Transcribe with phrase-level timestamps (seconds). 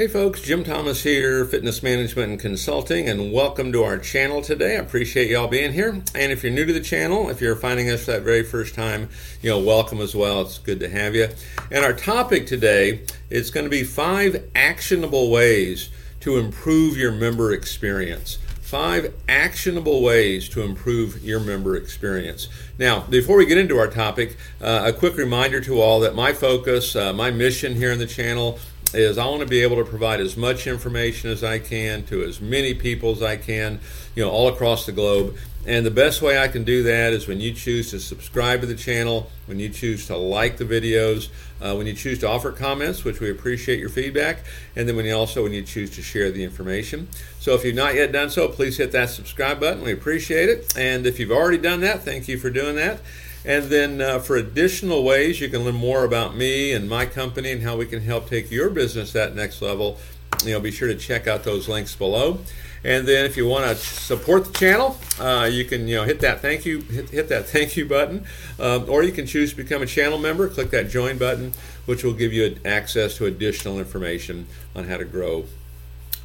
[0.00, 4.78] Hey folks, Jim Thomas here, Fitness Management and Consulting, and welcome to our channel today.
[4.78, 6.02] I appreciate y'all being here.
[6.14, 8.74] And if you're new to the channel, if you're finding us for that very first
[8.74, 9.10] time,
[9.42, 10.40] you know, welcome as well.
[10.40, 11.28] It's good to have you.
[11.70, 15.90] And our topic today is going to be five actionable ways
[16.20, 18.38] to improve your member experience.
[18.62, 22.48] Five actionable ways to improve your member experience.
[22.78, 26.32] Now, before we get into our topic, uh, a quick reminder to all that my
[26.32, 28.58] focus, uh, my mission here in the channel
[28.94, 32.22] is I want to be able to provide as much information as I can to
[32.22, 33.80] as many people as I can,
[34.14, 35.36] you know, all across the globe.
[35.66, 38.66] And the best way I can do that is when you choose to subscribe to
[38.66, 41.28] the channel, when you choose to like the videos,
[41.60, 44.38] uh, when you choose to offer comments, which we appreciate your feedback,
[44.74, 47.08] and then when you also when you choose to share the information.
[47.40, 49.82] So if you've not yet done so, please hit that subscribe button.
[49.82, 50.74] We appreciate it.
[50.78, 53.00] And if you've already done that, thank you for doing that.
[53.44, 57.52] And then uh, for additional ways you can learn more about me and my company
[57.52, 59.98] and how we can help take your business that next level,
[60.44, 62.40] you know, be sure to check out those links below.
[62.82, 66.20] And then if you want to support the channel, uh, you can you know hit
[66.20, 68.24] that thank you hit, hit that thank you button,
[68.58, 70.48] um, or you can choose to become a channel member.
[70.48, 71.52] Click that join button,
[71.84, 75.44] which will give you access to additional information on how to grow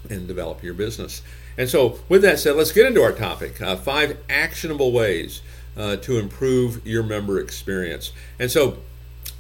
[0.10, 1.22] and develop your business.
[1.58, 5.42] And so, with that said, let's get into our topic: uh, five actionable ways
[5.78, 8.12] uh, to improve your member experience.
[8.40, 8.78] And so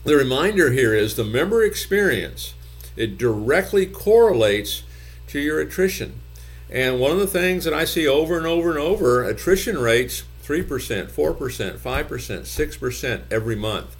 [0.03, 2.53] the reminder here is the member experience,
[2.95, 4.83] it directly correlates
[5.27, 6.21] to your attrition.
[6.69, 10.23] And one of the things that I see over and over and over attrition rates
[10.43, 10.65] 3%,
[11.09, 13.95] 4%, 5%, 6% every month.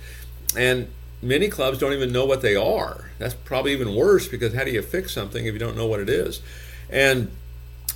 [0.57, 0.87] And
[1.21, 3.11] many clubs don't even know what they are.
[3.17, 5.99] That's probably even worse because how do you fix something if you don't know what
[5.99, 6.41] it is?
[6.89, 7.31] And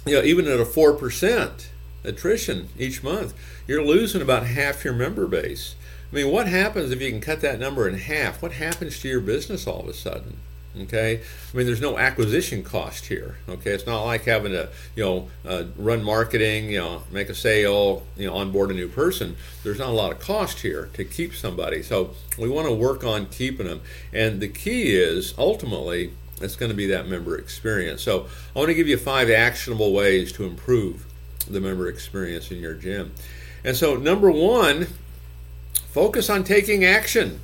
[0.06, 1.68] you know, even at a 4%,
[2.04, 3.34] attrition each month,
[3.68, 5.76] you're losing about half your member base.
[6.12, 8.42] I mean, what happens if you can cut that number in half?
[8.42, 10.38] What happens to your business all of a sudden?
[10.78, 11.22] Okay,
[11.54, 13.38] I mean, there's no acquisition cost here.
[13.50, 17.36] Okay, it's not like having to, you know, uh, run marketing, you know, make a
[17.36, 19.36] sale, you know, onboard a new person.
[19.64, 21.82] There's not a lot of cost here to keep somebody.
[21.82, 23.82] So we want to work on keeping them.
[24.14, 28.02] And the key is ultimately it's going to be that member experience.
[28.04, 31.06] So I want to give you five actionable ways to improve
[31.48, 33.14] the member experience in your gym.
[33.64, 34.88] And so, number one,
[35.74, 37.42] focus on taking action.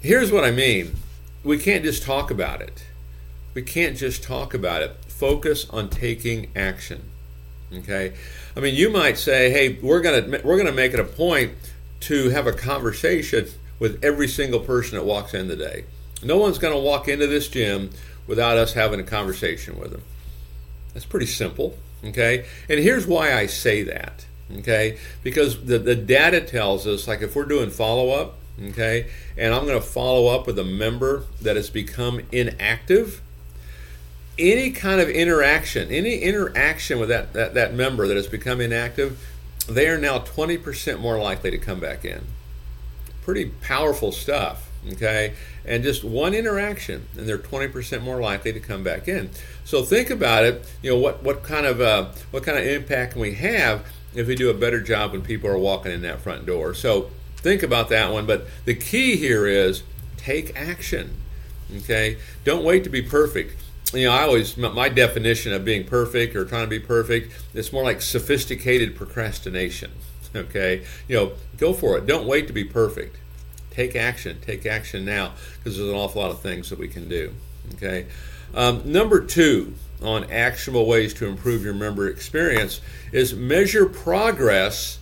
[0.00, 0.96] Here's what I mean
[1.44, 2.84] we can't just talk about it.
[3.54, 4.96] We can't just talk about it.
[5.08, 7.10] Focus on taking action.
[7.72, 8.14] Okay?
[8.56, 11.04] I mean, you might say, "Hey, we're going to we're going to make it a
[11.04, 11.52] point
[12.00, 13.46] to have a conversation
[13.78, 15.84] with every single person that walks in today.
[16.22, 17.90] No one's going to walk into this gym
[18.26, 20.02] without us having a conversation with them."
[20.94, 21.76] That's pretty simple.
[22.04, 22.46] Okay?
[22.68, 24.26] And here's why I say that.
[24.58, 24.98] Okay?
[25.22, 29.66] Because the, the data tells us, like if we're doing follow up, okay, and I'm
[29.66, 33.22] going to follow up with a member that has become inactive,
[34.38, 39.26] any kind of interaction, any interaction with that, that, that member that has become inactive,
[39.68, 42.24] they are now 20% more likely to come back in.
[43.24, 45.34] Pretty powerful stuff okay?
[45.64, 49.30] And just one interaction and they're 20% more likely to come back in.
[49.64, 53.12] So think about it you know what what kind of uh, what kind of impact
[53.12, 56.20] can we have if we do a better job when people are walking in that
[56.20, 56.74] front door?
[56.74, 59.82] So think about that one but the key here is
[60.16, 61.16] take action
[61.78, 62.18] okay?
[62.44, 63.56] Don't wait to be perfect.
[63.94, 67.72] You know i always my definition of being perfect or trying to be perfect it's
[67.72, 69.92] more like sophisticated procrastination
[70.34, 70.84] okay?
[71.08, 72.06] You know go for it.
[72.06, 73.16] Don't wait to be perfect
[73.72, 74.38] take action.
[74.40, 77.32] Take action now because there's an awful lot of things that we can do.
[77.74, 78.06] Okay.
[78.54, 82.80] Um, number two on actionable ways to improve your member experience
[83.12, 84.98] is measure progress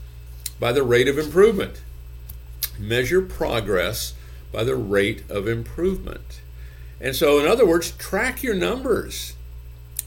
[0.58, 1.82] by the rate of improvement.
[2.78, 4.14] Measure progress
[4.52, 6.40] by the rate of improvement.
[7.00, 9.34] And so, in other words, track your numbers.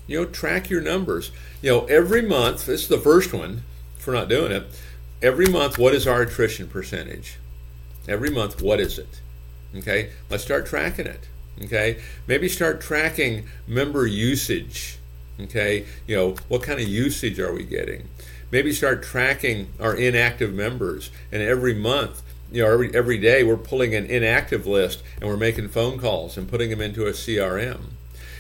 [0.06, 1.32] You know, track your numbers.
[1.62, 3.64] You know, every month, this is the first one
[3.98, 4.68] for not doing it.
[5.22, 7.38] Every month, what is our attrition percentage?
[8.08, 9.22] Every month what is it?
[9.78, 11.28] Okay let's start tracking it
[11.64, 12.02] okay?
[12.28, 14.98] Maybe start tracking member usage
[15.40, 15.86] okay?
[16.08, 18.08] You know what kind of usage are we getting?
[18.52, 22.22] Maybe start tracking our inactive members and every month
[22.54, 26.38] you know every, every day we're pulling an inactive list and we're making phone calls
[26.38, 27.82] and putting them into a crm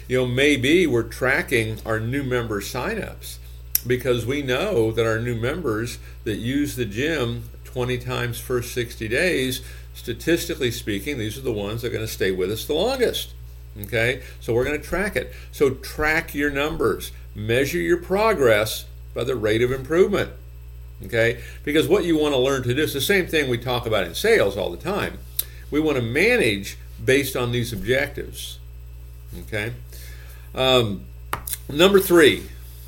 [0.07, 3.37] you know maybe we're tracking our new member signups
[3.85, 9.07] because we know that our new members that use the gym 20 times first 60
[9.07, 9.61] days,
[9.95, 13.33] statistically speaking, these are the ones that are going to stay with us the longest.
[13.81, 15.33] Okay, so we're going to track it.
[15.51, 18.85] So track your numbers, measure your progress
[19.15, 20.29] by the rate of improvement.
[21.03, 23.87] Okay, because what you want to learn to do is the same thing we talk
[23.87, 25.17] about in sales all the time.
[25.71, 28.59] We want to manage based on these objectives.
[29.47, 29.73] Okay,
[30.53, 31.05] Um,
[31.67, 32.43] number three,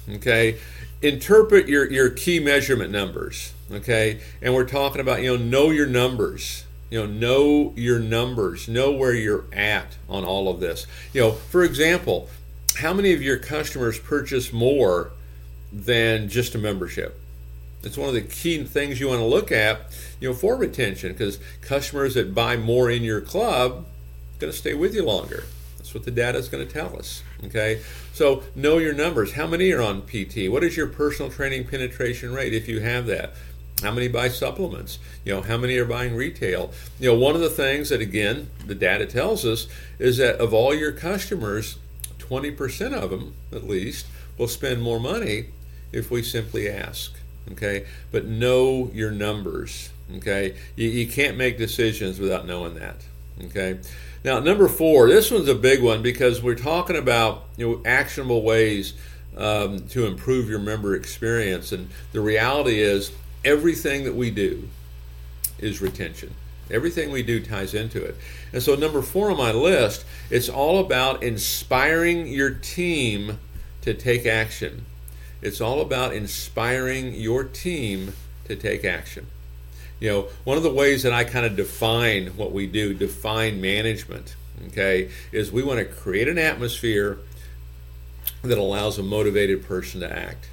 [0.08, 0.60] okay,
[1.02, 4.20] interpret your, your key measurement numbers, okay?
[4.42, 6.66] And we're talking about, you know, know your numbers.
[6.90, 10.86] You know, know your numbers, know where you're at on all of this.
[11.14, 12.30] You know, for example,
[12.78, 15.12] how many of your customers purchase more
[15.74, 17.20] than just a membership?
[17.82, 21.12] It's one of the key things you want to look at, you know, for retention
[21.12, 23.86] because customers that buy more in your club
[24.40, 25.44] going to stay with you longer.
[25.78, 27.24] That's what the data is going to tell us.
[27.44, 29.34] Okay, so know your numbers.
[29.34, 30.50] How many are on PT?
[30.50, 33.34] What is your personal training penetration rate if you have that?
[33.82, 35.00] How many buy supplements?
[35.24, 36.72] You know, how many are buying retail?
[37.00, 39.68] You know, one of the things that again the data tells us
[40.00, 41.78] is that of all your customers,
[42.20, 44.08] 20% of them at least
[44.38, 45.48] will spend more money
[45.92, 47.14] if we simply ask.
[47.52, 49.90] Okay, but know your numbers.
[50.18, 52.98] Okay, you, you can't make decisions without knowing that.
[53.44, 53.80] Okay.
[54.24, 58.42] Now, number four, this one's a big one because we're talking about you know, actionable
[58.42, 58.94] ways
[59.38, 61.72] um, to improve your member experience.
[61.72, 63.12] And the reality is,
[63.46, 64.68] everything that we do
[65.60, 66.34] is retention.
[66.70, 68.16] Everything we do ties into it.
[68.52, 73.38] And so, number four on my list, it's all about inspiring your team
[73.82, 74.86] to take action.
[75.42, 78.14] It's all about inspiring your team
[78.46, 79.28] to take action.
[80.00, 83.62] You know, one of the ways that I kind of define what we do, define
[83.62, 84.36] management,
[84.68, 87.20] okay, is we want to create an atmosphere
[88.42, 90.50] that allows a motivated person to act.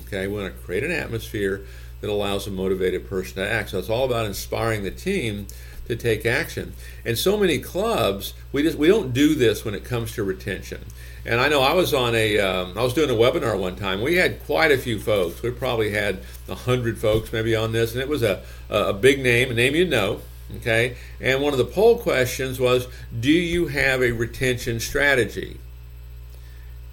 [0.00, 1.64] Okay, we want to create an atmosphere
[2.00, 3.70] that allows a motivated person to act.
[3.70, 5.46] So it's all about inspiring the team
[5.86, 6.74] to take action.
[7.04, 10.84] And so many clubs, we just we don't do this when it comes to retention.
[11.26, 14.02] And I know I was on a, um, I was doing a webinar one time.
[14.02, 15.42] We had quite a few folks.
[15.42, 19.20] We probably had a hundred folks maybe on this, and it was a a big
[19.20, 20.20] name, a name you know.
[20.56, 22.86] Okay, and one of the poll questions was,
[23.18, 25.58] "Do you have a retention strategy?"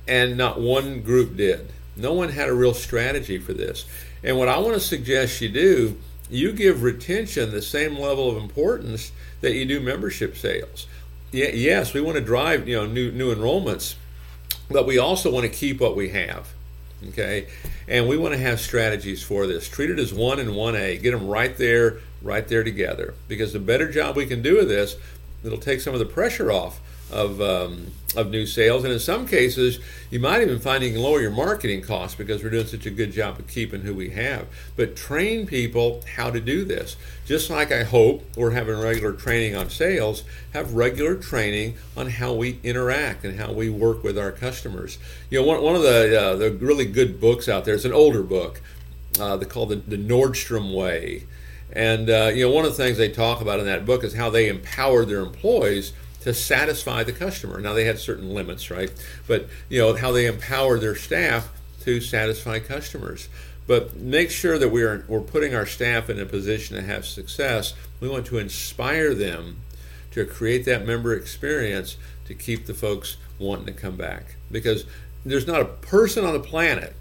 [0.07, 1.71] And not one group did.
[1.95, 3.85] No one had a real strategy for this.
[4.23, 5.97] And what I want to suggest you do,
[6.29, 9.11] you give retention the same level of importance
[9.41, 10.87] that you do membership sales.
[11.31, 13.95] Yes, we want to drive you know new new enrollments,
[14.69, 16.49] but we also want to keep what we have.
[17.09, 17.47] Okay,
[17.87, 19.67] and we want to have strategies for this.
[19.67, 20.97] Treat it as one and one A.
[20.97, 23.15] Get them right there, right there together.
[23.27, 24.97] Because the better job we can do with this,
[25.43, 26.79] it'll take some of the pressure off
[27.11, 29.79] of um, of new sales, and in some cases,
[30.09, 32.89] you might even find you can lower your marketing costs because we're doing such a
[32.89, 34.47] good job of keeping who we have.
[34.75, 36.97] But train people how to do this.
[37.25, 40.23] Just like I hope we're having regular training on sales,
[40.53, 44.97] have regular training on how we interact and how we work with our customers.
[45.29, 47.75] You know, one, one of the uh, the really good books out there.
[47.75, 48.61] It's an older book.
[49.19, 51.27] Uh, they call the, the Nordstrom Way.
[51.73, 54.13] And uh, you know, one of the things they talk about in that book is
[54.13, 57.59] how they empower their employees to satisfy the customer.
[57.59, 58.91] Now they had certain limits, right?
[59.27, 61.49] But you know how they empower their staff
[61.81, 63.27] to satisfy customers.
[63.67, 67.73] But make sure that we're we're putting our staff in a position to have success.
[67.99, 69.57] We want to inspire them
[70.11, 74.35] to create that member experience to keep the folks wanting to come back.
[74.51, 74.85] Because
[75.25, 76.93] there's not a person on the planet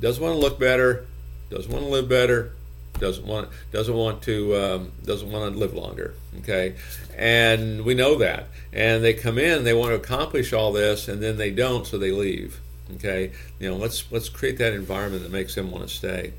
[0.00, 1.06] doesn't want to look better,
[1.50, 2.52] doesn't want to live better,
[2.98, 6.14] doesn't want doesn't want to um, doesn't want to live longer.
[6.38, 6.74] Okay,
[7.16, 8.48] and we know that.
[8.72, 11.98] And they come in, they want to accomplish all this, and then they don't, so
[11.98, 12.60] they leave.
[12.96, 16.32] Okay, you know, let's let's create that environment that makes them want to stay.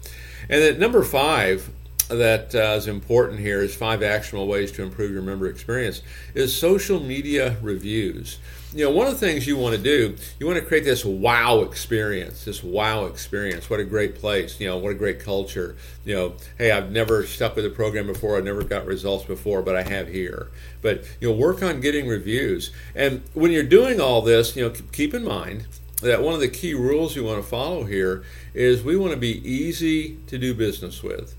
[0.50, 1.70] And then number five
[2.08, 6.02] that uh, is important here is five actionable ways to improve your member experience
[6.34, 8.40] is social media reviews
[8.74, 11.06] you know, one of the things you want to do, you want to create this
[11.06, 13.70] wow experience, this wow experience.
[13.70, 15.78] What a great place, you know, what a great culture.
[16.04, 19.62] You know, hey, I've never stuck with a program before, I've never got results before,
[19.62, 20.50] but I have here.
[20.82, 22.72] But, you know, work on getting reviews.
[22.94, 25.66] And when you're doing all this, you know, keep in mind
[26.02, 28.24] that one of the key rules you want to follow here
[28.54, 31.36] is we want to be easy to do business with.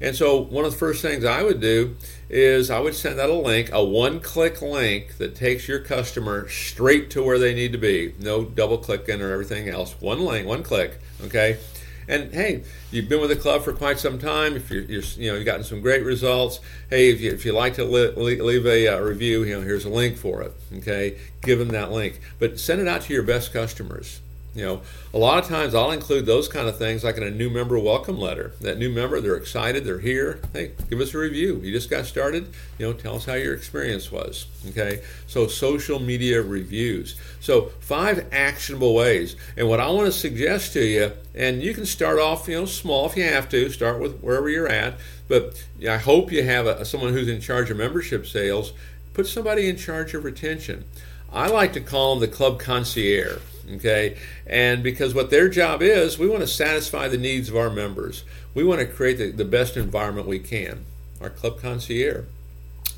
[0.00, 1.96] And so, one of the first things I would do
[2.30, 6.48] is I would send out a link, a one click link that takes your customer
[6.48, 8.14] straight to where they need to be.
[8.20, 10.00] No double clicking or everything else.
[10.00, 11.58] One link, one click, okay?
[12.06, 14.56] And hey, you've been with the club for quite some time.
[14.56, 16.60] If you're, you're you know, you've gotten some great results.
[16.88, 19.84] Hey, if you if you like to li- leave a uh, review, you know, here's
[19.84, 20.52] a link for it.
[20.78, 24.20] Okay, give them that link, but send it out to your best customers.
[24.58, 24.82] You know,
[25.14, 27.78] a lot of times I'll include those kind of things like in a new member
[27.78, 28.54] welcome letter.
[28.60, 30.40] That new member, they're excited, they're here.
[30.52, 31.60] Hey, give us a review.
[31.62, 32.48] You just got started.
[32.76, 34.46] You know, tell us how your experience was.
[34.70, 37.14] Okay, so social media reviews.
[37.38, 39.36] So five actionable ways.
[39.56, 42.66] And what I want to suggest to you, and you can start off, you know,
[42.66, 43.70] small if you have to.
[43.70, 44.94] Start with wherever you're at.
[45.28, 48.72] But I hope you have a, someone who's in charge of membership sales.
[49.14, 50.84] Put somebody in charge of retention.
[51.32, 53.38] I like to call them the club concierge.
[53.74, 57.70] Okay, and because what their job is, we want to satisfy the needs of our
[57.70, 58.24] members.
[58.54, 60.86] We want to create the, the best environment we can.
[61.20, 62.24] Our club concierge.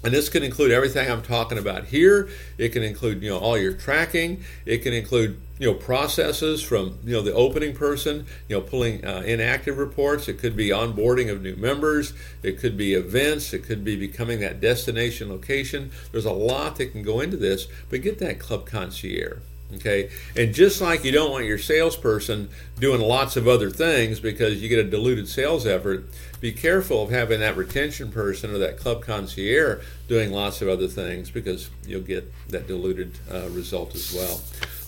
[0.03, 2.31] And this can include everything I'm talking about here.
[2.57, 4.43] It can include, you know, all your tracking.
[4.65, 9.05] It can include, you know, processes from, you know, the opening person, you know, pulling
[9.05, 10.27] uh, inactive reports.
[10.27, 12.15] It could be onboarding of new members.
[12.43, 13.53] It could be events.
[13.53, 15.91] It could be becoming that destination location.
[16.13, 19.41] There's a lot that can go into this, but get that club concierge.
[19.77, 22.49] Okay, and just like you don't want your salesperson
[22.81, 26.07] doing lots of other things because you get a diluted sales effort,
[26.41, 30.89] be careful of having that retention person or that club concierge doing lots of other
[30.89, 34.41] things because you'll get that diluted uh, result as well.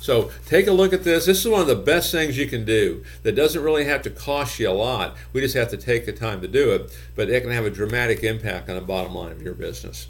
[0.03, 1.27] So take a look at this.
[1.27, 4.11] This is one of the best things you can do that doesn't really have to
[4.11, 5.17] cost you a lot.
[5.33, 7.71] We just have to take the time to do it, but it can have a
[7.71, 10.09] dramatic impact on the bottom line of your business.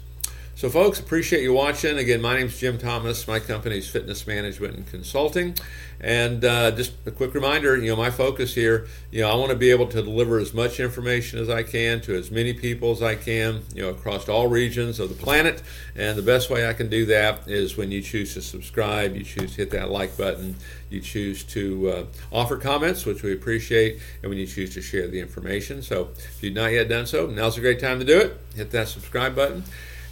[0.55, 1.97] So, folks, appreciate you watching.
[1.97, 3.27] Again, my name is Jim Thomas.
[3.27, 5.55] My company is Fitness Management and Consulting.
[5.99, 9.49] And uh, just a quick reminder, you know, my focus here, you know, I want
[9.49, 12.91] to be able to deliver as much information as I can to as many people
[12.91, 15.63] as I can, you know, across all regions of the planet.
[15.95, 19.23] And the best way I can do that is when you choose to subscribe, you
[19.23, 20.55] choose to hit that like button,
[20.91, 25.07] you choose to uh, offer comments, which we appreciate, and when you choose to share
[25.07, 25.81] the information.
[25.81, 28.39] So, if you've not yet done so, now's a great time to do it.
[28.55, 29.63] Hit that subscribe button.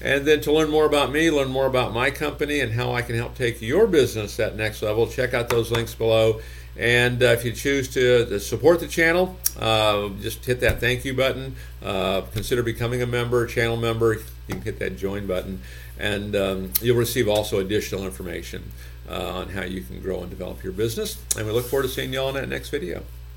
[0.03, 3.01] And then to learn more about me, learn more about my company, and how I
[3.01, 6.41] can help take your business that next level, check out those links below.
[6.77, 11.03] And uh, if you choose to, to support the channel, uh, just hit that thank
[11.05, 11.55] you button.
[11.83, 14.13] Uh, consider becoming a member, channel member.
[14.13, 15.61] You can hit that join button,
[15.99, 18.71] and um, you'll receive also additional information
[19.09, 21.21] uh, on how you can grow and develop your business.
[21.37, 23.03] And we look forward to seeing you all in that next video.